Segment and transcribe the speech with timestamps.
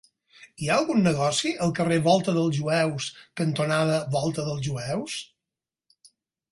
[0.61, 3.11] Hi ha algun negoci al carrer Volta dels Jueus
[3.43, 5.21] cantonada Volta dels Jueus?